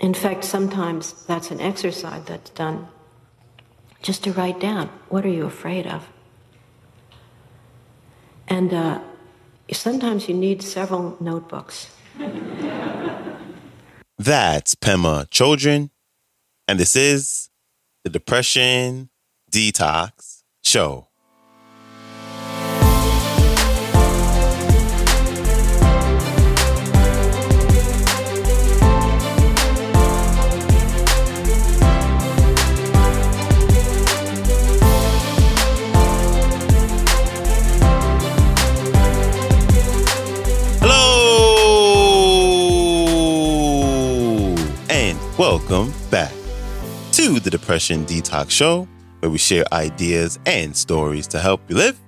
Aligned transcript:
In 0.00 0.14
fact, 0.14 0.44
sometimes 0.44 1.12
that's 1.26 1.50
an 1.50 1.60
exercise 1.60 2.24
that's 2.24 2.50
done 2.50 2.88
just 4.02 4.22
to 4.24 4.32
write 4.32 4.60
down 4.60 4.88
what 5.08 5.24
are 5.24 5.30
you 5.30 5.44
afraid 5.44 5.86
of? 5.86 6.08
And 8.46 8.72
uh, 8.72 9.00
sometimes 9.72 10.28
you 10.28 10.34
need 10.34 10.62
several 10.62 11.16
notebooks. 11.20 11.94
That's 14.18 14.74
Pema 14.74 15.26
Chodron, 15.28 15.90
and 16.66 16.80
this 16.80 16.96
is 16.96 17.50
the 18.04 18.10
Depression 18.10 19.10
Detox 19.50 20.42
Show. 20.64 21.07
Welcome 45.50 45.94
back 46.10 46.34
to 47.12 47.40
the 47.40 47.48
Depression 47.48 48.04
Detox 48.04 48.50
Show, 48.50 48.86
where 49.20 49.30
we 49.30 49.38
share 49.38 49.64
ideas 49.72 50.38
and 50.44 50.76
stories 50.76 51.26
to 51.28 51.38
help 51.38 51.62
you 51.70 51.76
live 51.76 51.98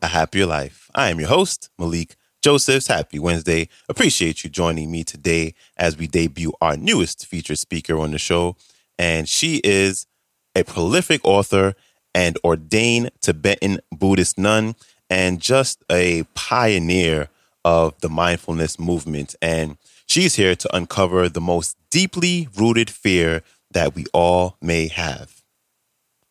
a 0.00 0.06
happier 0.06 0.46
life. 0.46 0.90
I 0.94 1.10
am 1.10 1.20
your 1.20 1.28
host, 1.28 1.68
Malikee 1.78 2.14
Josephs. 2.40 2.86
Happy 2.86 3.18
Wednesday. 3.18 3.68
Appreciate 3.90 4.42
you 4.42 4.48
joining 4.48 4.90
me 4.90 5.04
today 5.04 5.52
as 5.76 5.98
we 5.98 6.06
debut 6.06 6.54
our 6.62 6.78
newest 6.78 7.26
featured 7.26 7.58
speaker 7.58 7.98
on 7.98 8.12
the 8.12 8.18
show. 8.18 8.56
And 8.98 9.28
she 9.28 9.60
is 9.62 10.06
a 10.54 10.62
prolific 10.64 11.20
author 11.26 11.74
and 12.14 12.38
ordained 12.42 13.10
Tibetan 13.20 13.80
Buddhist 13.92 14.38
nun, 14.38 14.76
and 15.10 15.42
just 15.42 15.84
a 15.92 16.22
pioneer 16.32 17.28
of 17.66 18.00
the 18.00 18.08
mindfulness 18.08 18.78
movement. 18.78 19.34
And 19.42 19.76
She's 20.06 20.36
here 20.36 20.54
to 20.54 20.76
uncover 20.76 21.28
the 21.28 21.40
most 21.40 21.76
deeply 21.90 22.48
rooted 22.56 22.88
fear 22.88 23.42
that 23.72 23.94
we 23.94 24.06
all 24.14 24.56
may 24.62 24.88
have. 24.88 25.42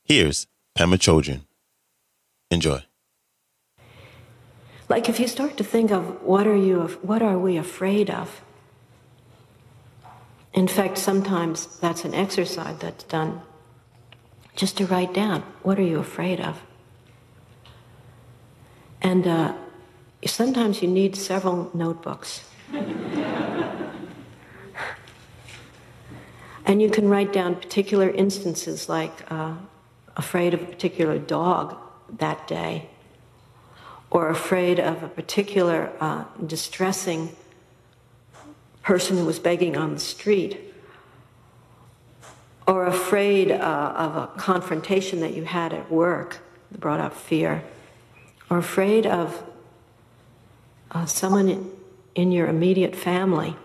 Here's 0.04 0.48
Pema 0.78 0.98
Chodron. 0.98 1.42
Enjoy. 2.50 2.82
Like 4.88 5.10
if 5.10 5.20
you 5.20 5.28
start 5.28 5.58
to 5.58 5.64
think 5.64 5.92
of 5.92 6.22
what 6.22 6.48
are 6.48 6.56
you 6.56 6.88
what 7.02 7.22
are 7.22 7.38
we 7.38 7.58
afraid 7.58 8.10
of? 8.10 8.42
In 10.54 10.68
fact, 10.68 10.98
sometimes 10.98 11.78
that's 11.80 12.06
an 12.06 12.14
exercise 12.14 12.78
that's 12.80 13.04
done 13.04 13.42
just 14.56 14.78
to 14.78 14.86
write 14.86 15.14
down 15.14 15.42
what 15.64 15.78
are 15.80 15.84
you 15.84 16.00
afraid 16.00 16.40
of? 16.40 16.62
And 19.02 19.28
uh, 19.28 19.54
sometimes 20.26 20.82
you 20.82 20.88
need 20.88 21.16
several 21.16 21.70
notebooks. 21.74 22.46
And 26.66 26.82
you 26.82 26.90
can 26.90 27.08
write 27.08 27.32
down 27.32 27.56
particular 27.56 28.10
instances 28.10 28.90
like 28.90 29.32
uh, 29.32 29.54
afraid 30.18 30.56
of 30.56 30.64
a 30.64 30.66
particular 30.66 31.20
dog 31.20 31.78
that 32.18 32.48
day, 32.48 32.90
or 34.10 34.30
afraid 34.30 34.80
of 34.80 35.04
a 35.04 35.08
particular 35.08 35.92
uh, 36.00 36.24
distressing 36.44 37.36
person 38.82 39.18
who 39.18 39.26
was 39.26 39.38
begging 39.38 39.78
on 39.78 39.94
the 39.94 40.00
street, 40.00 40.74
or 42.68 42.88
afraid 42.88 43.52
uh, 43.52 43.94
of 43.96 44.16
a 44.16 44.28
confrontation 44.38 45.20
that 45.20 45.36
you 45.36 45.44
had 45.44 45.72
at 45.72 45.92
work 45.92 46.40
that 46.72 46.80
brought 46.80 47.00
up 47.00 47.14
fear, 47.14 47.64
or 48.50 48.58
afraid 48.58 49.06
of 49.06 49.44
uh, 50.92 51.06
someone 51.06 51.48
in, 51.48 51.72
in 52.16 52.32
your 52.32 52.48
immediate 52.48 52.96
family, 52.96 53.56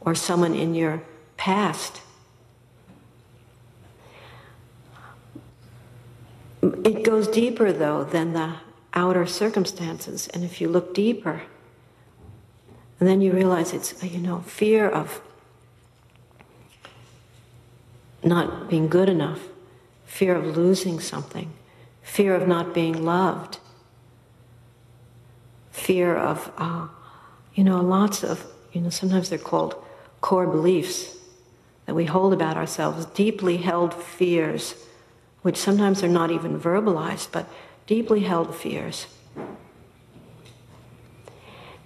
or 0.00 0.14
someone 0.14 0.54
in 0.54 0.74
your 0.74 1.02
past. 1.42 2.00
It 6.62 7.02
goes 7.02 7.26
deeper, 7.26 7.72
though, 7.72 8.04
than 8.04 8.32
the 8.32 8.58
outer 8.94 9.26
circumstances. 9.26 10.28
And 10.28 10.44
if 10.44 10.60
you 10.60 10.68
look 10.68 10.94
deeper, 10.94 11.42
and 13.00 13.08
then 13.08 13.20
you 13.20 13.32
realize 13.32 13.72
it's, 13.72 14.00
you 14.04 14.20
know, 14.20 14.42
fear 14.42 14.88
of 14.88 15.20
not 18.22 18.70
being 18.70 18.86
good 18.86 19.08
enough, 19.08 19.40
fear 20.04 20.36
of 20.36 20.56
losing 20.56 21.00
something, 21.00 21.52
fear 22.04 22.36
of 22.36 22.46
not 22.46 22.72
being 22.72 23.04
loved, 23.04 23.58
fear 25.72 26.16
of, 26.16 26.52
uh, 26.56 26.86
you 27.56 27.64
know, 27.64 27.80
lots 27.80 28.22
of, 28.22 28.46
you 28.72 28.80
know, 28.80 28.90
sometimes 28.90 29.28
they're 29.28 29.38
called 29.40 29.74
core 30.20 30.46
beliefs 30.46 31.16
that 31.92 31.96
we 31.96 32.06
hold 32.06 32.32
about 32.32 32.56
ourselves, 32.56 33.04
deeply 33.04 33.58
held 33.58 33.92
fears, 33.92 34.74
which 35.42 35.58
sometimes 35.58 36.02
are 36.02 36.08
not 36.08 36.30
even 36.30 36.58
verbalized, 36.58 37.28
but 37.30 37.46
deeply 37.86 38.20
held 38.20 38.54
fears. 38.54 39.08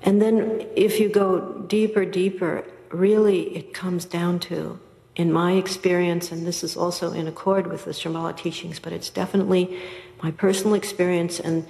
And 0.04 0.22
then 0.22 0.64
if 0.76 1.00
you 1.00 1.08
go 1.08 1.58
deeper, 1.66 2.04
deeper, 2.04 2.64
really 2.90 3.56
it 3.56 3.74
comes 3.74 4.04
down 4.04 4.38
to, 4.38 4.78
in 5.16 5.32
my 5.32 5.54
experience, 5.54 6.30
and 6.30 6.46
this 6.46 6.62
is 6.62 6.76
also 6.76 7.12
in 7.12 7.26
accord 7.26 7.66
with 7.66 7.84
the 7.84 7.90
Shambhala 7.90 8.36
teachings, 8.36 8.78
but 8.78 8.92
it's 8.92 9.10
definitely 9.10 9.76
my 10.22 10.30
personal 10.30 10.74
experience 10.74 11.40
and, 11.40 11.66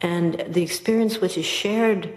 and 0.00 0.44
the 0.48 0.62
experience 0.64 1.20
which 1.20 1.38
is 1.38 1.46
shared 1.46 2.12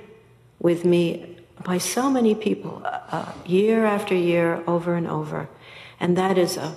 with 0.57 0.85
me 0.85 1.34
by 1.63 1.77
so 1.77 2.09
many 2.09 2.35
people, 2.35 2.81
uh, 2.85 2.99
uh, 3.11 3.31
year 3.45 3.85
after 3.85 4.13
year, 4.13 4.63
over 4.67 4.95
and 4.95 5.07
over. 5.07 5.49
And 5.99 6.17
that 6.17 6.37
is 6.37 6.57
a, 6.57 6.75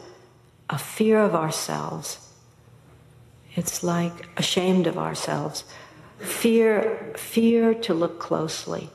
a 0.70 0.78
fear 0.78 1.20
of 1.20 1.34
ourselves. 1.34 2.32
It's 3.54 3.82
like 3.82 4.28
ashamed 4.36 4.86
of 4.86 4.96
ourselves. 4.96 5.64
Fear, 6.18 7.14
fear 7.16 7.74
to 7.74 7.94
look 7.94 8.20
closely. 8.20 8.90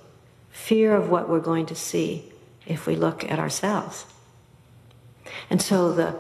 Fear 0.52 0.96
of 0.96 1.10
what 1.10 1.30
we're 1.30 1.40
going 1.40 1.66
to 1.68 1.76
see 1.76 2.32
if 2.66 2.88
we 2.88 2.96
look 2.96 3.30
at 3.30 3.40
ourselves. 3.40 4.06
And 5.50 5.62
so 5.62 5.92
the 5.92 6.16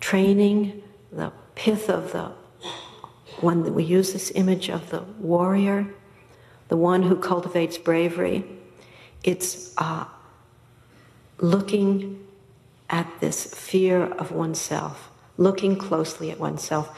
training, 0.00 0.82
the 1.10 1.32
pith 1.54 1.88
of 1.88 2.12
the 2.12 2.32
one 3.40 3.64
that 3.64 3.72
we 3.72 3.84
use 3.84 4.12
this 4.12 4.30
image 4.34 4.68
of 4.68 4.90
the 4.90 5.00
warrior, 5.18 5.86
the 6.68 6.76
one 6.76 7.02
who 7.02 7.16
cultivates 7.16 7.76
bravery, 7.76 8.44
it's 9.24 9.74
uh, 9.78 10.04
looking 11.38 12.24
at 12.90 13.10
this 13.20 13.52
fear 13.54 14.04
of 14.04 14.30
oneself, 14.30 15.10
looking 15.36 15.76
closely 15.76 16.30
at 16.30 16.38
oneself. 16.38 16.96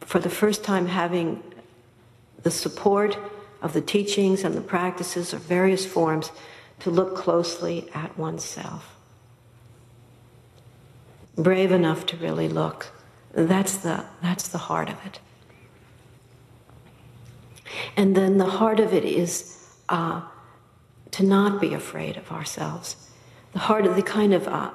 For 0.00 0.18
the 0.18 0.30
first 0.30 0.62
time, 0.62 0.86
having 0.86 1.42
the 2.42 2.50
support 2.50 3.18
of 3.62 3.72
the 3.72 3.80
teachings 3.80 4.44
and 4.44 4.54
the 4.54 4.60
practices 4.60 5.32
of 5.32 5.40
various 5.42 5.84
forms 5.84 6.30
to 6.80 6.90
look 6.90 7.16
closely 7.16 7.90
at 7.94 8.16
oneself. 8.18 8.96
Brave 11.36 11.72
enough 11.72 12.06
to 12.06 12.16
really 12.16 12.48
look. 12.48 12.88
That's 13.32 13.76
the, 13.78 14.04
that's 14.22 14.48
the 14.48 14.58
heart 14.58 14.88
of 14.88 14.96
it. 15.06 15.20
And 17.96 18.16
then 18.16 18.38
the 18.38 18.46
heart 18.46 18.80
of 18.80 18.92
it 18.92 19.04
is 19.04 19.56
uh, 19.88 20.22
to 21.12 21.24
not 21.24 21.60
be 21.60 21.74
afraid 21.74 22.16
of 22.16 22.30
ourselves. 22.30 22.96
The 23.52 23.60
heart 23.60 23.86
of 23.86 23.96
the 23.96 24.02
kind 24.02 24.32
of 24.32 24.46
uh, 24.46 24.70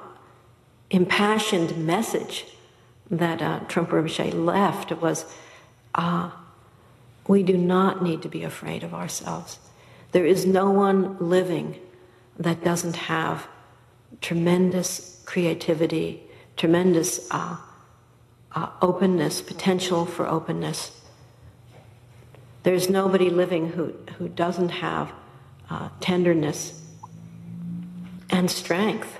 impassioned 0.90 1.86
message 1.86 2.44
that 3.10 3.40
uh, 3.40 3.60
Trungpa 3.60 4.02
Rinpoche 4.02 4.34
left 4.34 4.92
was 4.92 5.24
uh, 5.94 6.30
we 7.26 7.42
do 7.42 7.56
not 7.56 8.02
need 8.02 8.22
to 8.22 8.28
be 8.28 8.42
afraid 8.42 8.82
of 8.82 8.94
ourselves. 8.94 9.58
There 10.12 10.26
is 10.26 10.46
no 10.46 10.70
one 10.70 11.16
living 11.18 11.76
that 12.38 12.62
doesn't 12.62 12.96
have 12.96 13.48
tremendous 14.20 15.22
creativity, 15.24 16.22
tremendous 16.56 17.28
uh, 17.30 17.56
uh, 18.52 18.68
openness, 18.80 19.40
potential 19.42 20.06
for 20.06 20.26
openness. 20.26 21.00
There's 22.62 22.88
nobody 22.88 23.30
living 23.30 23.70
who, 23.70 23.94
who 24.18 24.28
doesn't 24.28 24.70
have 24.70 25.12
uh, 25.70 25.88
tenderness, 26.00 26.82
and 28.30 28.50
strength. 28.50 29.18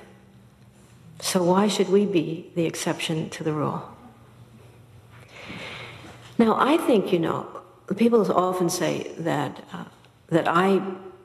So, 1.20 1.42
why 1.42 1.68
should 1.68 1.88
we 1.88 2.04
be 2.04 2.50
the 2.54 2.64
exception 2.64 3.30
to 3.30 3.44
the 3.44 3.52
rule? 3.52 3.82
Now, 6.38 6.56
I 6.58 6.76
think, 6.76 7.12
you 7.12 7.18
know, 7.18 7.46
people 7.96 8.30
often 8.32 8.68
say 8.68 9.12
that, 9.18 9.64
uh, 9.72 9.84
that 10.28 10.46
I 10.46 10.82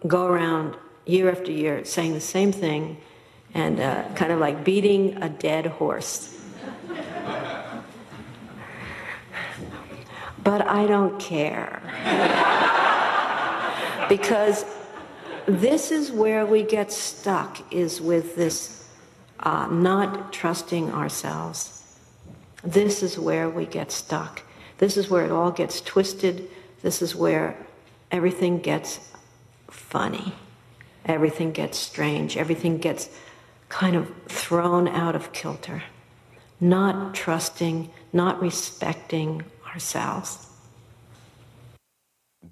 go 0.08 0.26
around 0.26 0.78
year 1.06 1.30
after 1.30 1.52
year 1.52 1.84
saying 1.84 2.14
the 2.14 2.22
same 2.22 2.52
thing 2.52 2.98
and 3.54 3.80
uh, 3.80 4.06
kind 4.16 4.32
of 4.32 4.40
like 4.40 4.64
beating 4.64 5.22
a 5.22 5.28
dead 5.28 5.66
horse. 5.66 6.38
but 10.44 10.66
I 10.66 10.88
don't 10.88 11.20
care. 11.20 11.82
because 14.10 14.66
this 15.48 15.92
is 15.92 16.12
where 16.12 16.46
we 16.46 16.64
get 16.64 16.92
stuck 16.92 17.74
is 17.74 18.02
with 18.02 18.36
this 18.36 18.88
uh, 19.40 19.68
not 19.68 20.32
trusting 20.32 20.92
ourselves. 20.92 21.98
This 22.64 23.02
is 23.02 23.18
where 23.18 23.50
we 23.50 23.66
get 23.66 23.92
stuck. 23.92 24.44
This 24.78 24.98
is 24.98 25.10
where 25.10 25.26
it 25.26 25.32
all 25.32 25.52
gets 25.52 25.82
twisted. 25.82 26.50
This 26.82 27.02
is 27.02 27.16
where 27.16 27.58
everything 28.12 28.60
gets 28.60 29.12
funny. 29.70 30.34
Everything 31.06 31.52
gets 31.52 31.78
strange. 31.78 32.38
Everything 32.38 32.78
gets 32.78 33.10
kind 33.70 33.96
of 33.96 34.12
thrown 34.28 34.88
out 34.88 35.16
of 35.16 35.34
kilter. 35.34 35.84
Not 36.60 37.16
trusting, 37.16 37.90
not 38.14 38.40
respecting 38.42 39.44
ourselves. 39.66 40.48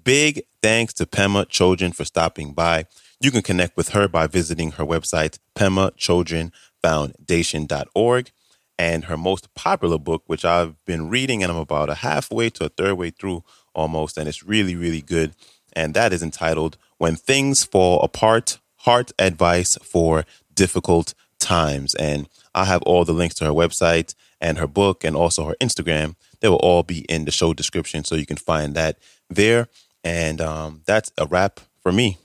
Big 0.02 0.42
thanks 0.62 0.92
to 0.94 1.04
Pema 1.06 1.46
Chodron 1.46 1.94
for 1.94 2.04
stopping 2.04 2.52
by. 2.52 2.86
You 3.20 3.30
can 3.30 3.42
connect 3.42 3.76
with 3.76 3.90
her 3.90 4.08
by 4.08 4.26
visiting 4.26 4.72
her 4.72 4.84
website, 4.84 5.38
pemachodronfoundation.org, 5.54 8.30
and 8.78 9.04
her 9.04 9.16
most 9.16 9.54
popular 9.54 9.98
book, 9.98 10.22
which 10.26 10.44
I've 10.44 10.82
been 10.86 11.08
reading 11.10 11.42
and 11.42 11.52
I'm 11.52 11.58
about 11.58 11.90
a 11.90 11.96
halfway 11.96 12.48
to 12.50 12.64
a 12.64 12.70
third 12.70 12.94
way 12.94 13.10
through 13.10 13.44
almost, 13.74 14.16
and 14.16 14.28
it's 14.28 14.42
really, 14.42 14.74
really 14.74 15.02
good. 15.02 15.34
And 15.72 15.94
that 15.94 16.12
is 16.12 16.22
entitled 16.22 16.76
When 16.98 17.16
Things 17.16 17.64
Fall 17.64 18.00
Apart 18.00 18.58
Heart 18.78 19.12
Advice 19.18 19.76
for 19.82 20.24
Difficult 20.54 21.14
Times. 21.38 21.94
And 21.94 22.28
I 22.54 22.64
have 22.64 22.82
all 22.82 23.04
the 23.04 23.12
links 23.12 23.34
to 23.36 23.44
her 23.44 23.52
website 23.52 24.14
and 24.40 24.58
her 24.58 24.66
book 24.66 25.04
and 25.04 25.14
also 25.14 25.44
her 25.44 25.54
Instagram. 25.60 26.16
They 26.40 26.48
will 26.48 26.56
all 26.56 26.82
be 26.82 27.00
in 27.00 27.26
the 27.26 27.30
show 27.30 27.52
description, 27.52 28.04
so 28.04 28.14
you 28.14 28.26
can 28.26 28.38
find 28.38 28.74
that 28.74 28.98
there. 29.28 29.68
And 30.04 30.40
um, 30.40 30.82
that's 30.86 31.12
a 31.18 31.26
wrap 31.26 31.60
for 31.82 31.92
me. 31.92 32.18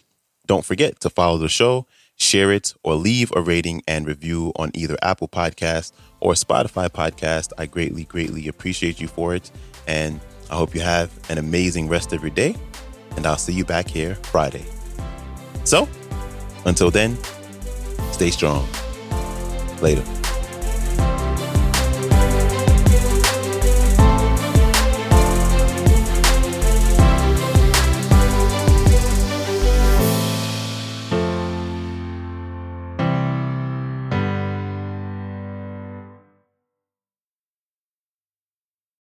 Don't 0.47 0.65
forget 0.65 0.99
to 1.01 1.09
follow 1.09 1.37
the 1.37 1.49
show, 1.49 1.87
share 2.15 2.51
it, 2.51 2.73
or 2.83 2.95
leave 2.95 3.31
a 3.35 3.41
rating 3.41 3.81
and 3.87 4.07
review 4.07 4.53
on 4.55 4.71
either 4.73 4.97
Apple 5.01 5.27
Podcast 5.27 5.91
or 6.19 6.33
Spotify 6.33 6.89
Podcast. 6.89 7.51
I 7.57 7.65
greatly, 7.65 8.03
greatly 8.05 8.47
appreciate 8.47 9.01
you 9.01 9.07
for 9.07 9.35
it. 9.35 9.51
And 9.87 10.19
I 10.49 10.55
hope 10.55 10.75
you 10.75 10.81
have 10.81 11.11
an 11.29 11.37
amazing 11.37 11.89
rest 11.89 12.13
of 12.13 12.21
your 12.21 12.29
day. 12.29 12.55
And 13.15 13.25
I'll 13.25 13.37
see 13.37 13.53
you 13.53 13.65
back 13.65 13.87
here 13.87 14.15
Friday. 14.15 14.65
So, 15.63 15.87
until 16.65 16.91
then, 16.91 17.17
stay 18.11 18.29
strong. 18.29 18.67
Later. 19.81 20.03